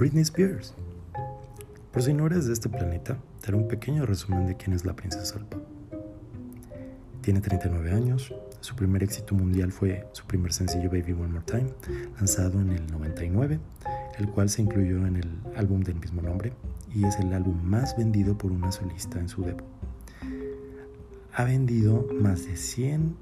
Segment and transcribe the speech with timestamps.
[0.00, 0.72] Britney Spears.
[1.92, 4.96] Por si no eres de este planeta, te un pequeño resumen de quién es la
[4.96, 5.62] princesa del pop.
[7.20, 11.74] Tiene 39 años, su primer éxito mundial fue su primer sencillo Baby One More Time,
[12.16, 13.60] lanzado en el 99,
[14.18, 16.54] el cual se incluyó en el álbum del mismo nombre
[16.94, 19.64] y es el álbum más vendido por una solista en su debut.
[21.34, 23.16] Ha vendido más de 100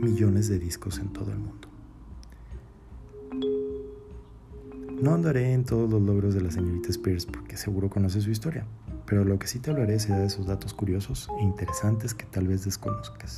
[0.00, 1.73] millones de discos en todo el mundo.
[5.04, 8.64] No andaré en todos los logros de la señorita Spears porque seguro conoce su historia,
[9.04, 12.48] pero lo que sí te hablaré será de esos datos curiosos e interesantes que tal
[12.48, 13.36] vez desconozcas.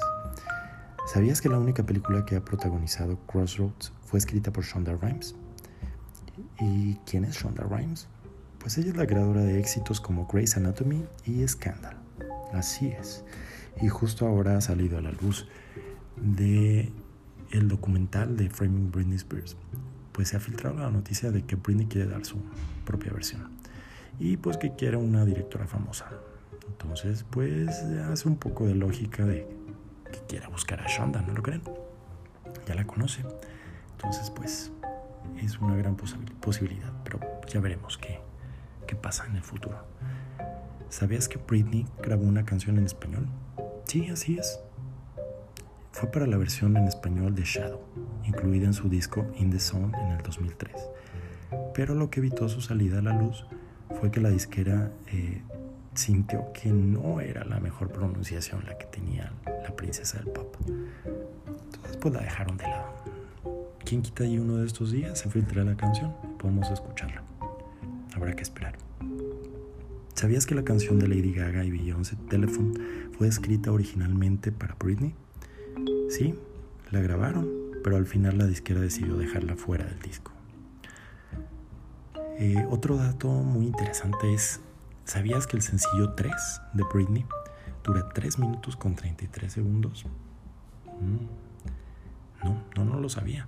[1.09, 5.35] ¿Sabías que la única película que ha protagonizado Crossroads fue escrita por Shonda Rhimes?
[6.61, 8.07] ¿Y quién es Shonda Rhimes?
[8.61, 11.97] Pues ella es la creadora de éxitos como Grey's Anatomy y Scandal.
[12.53, 13.25] Así es.
[13.83, 15.49] Y justo ahora ha salido a la luz
[16.17, 16.93] de
[17.51, 19.57] el documental de Framing Britney Spears,
[20.17, 22.39] pues se ha filtrado la noticia de que Britney quiere dar su
[22.87, 23.51] propia versión
[24.19, 26.07] y pues que quiere una directora famosa.
[26.67, 29.47] Entonces, pues hace un poco de lógica de
[30.11, 31.61] que quiera buscar a Shonda, ¿no lo creen?
[32.67, 33.25] Ya la conoce.
[33.93, 34.73] Entonces, pues
[35.37, 38.19] es una gran posibilidad, pero ya veremos qué,
[38.87, 39.85] qué pasa en el futuro.
[40.89, 43.29] ¿Sabías que Britney grabó una canción en español?
[43.85, 44.61] Sí, así es
[45.97, 47.81] fue para la versión en español de Shadow,
[48.27, 50.71] incluida en su disco In the Zone en el 2003.
[51.73, 53.47] Pero lo que evitó su salida a la luz
[53.99, 55.41] fue que la disquera eh,
[55.95, 60.55] sintió que no era la mejor pronunciación la que tenía la princesa del pop.
[60.67, 62.93] Entonces pues la dejaron de lado.
[63.83, 66.15] ¿Quién quita y uno de estos días se filtra la canción?
[66.39, 67.23] Podemos escucharla.
[68.15, 68.77] Habrá que esperar.
[70.13, 72.75] ¿Sabías que la canción de Lady Gaga y Beyoncé Telephone
[73.17, 75.15] fue escrita originalmente para Britney?
[76.17, 76.35] Sí,
[76.93, 77.47] la grabaron,
[77.85, 80.33] pero al final la disquera decidió dejarla fuera del disco.
[82.39, 84.61] Eh, otro dato muy interesante es,
[85.05, 86.33] ¿sabías que el sencillo 3
[86.73, 87.27] de Britney
[87.85, 90.07] dura 3 minutos con 33 segundos?
[90.87, 93.47] Mm, no, no, no lo sabía.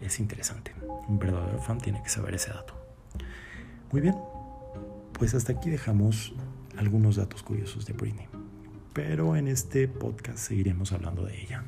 [0.00, 0.74] Es interesante.
[1.06, 2.74] Un verdadero fan tiene que saber ese dato.
[3.92, 4.16] Muy bien,
[5.12, 6.34] pues hasta aquí dejamos
[6.76, 8.26] algunos datos curiosos de Britney.
[8.94, 11.64] Pero en este podcast seguiremos hablando de ella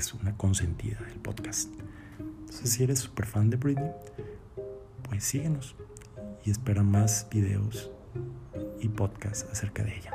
[0.00, 1.68] que es una consentida del podcast.
[2.18, 3.90] Entonces, si eres súper fan de Britney,
[5.02, 5.76] pues síguenos
[6.42, 7.90] y espera más videos
[8.80, 10.14] y podcasts acerca de ella.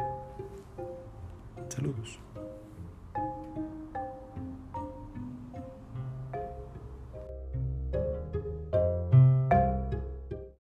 [1.70, 2.20] Saludos.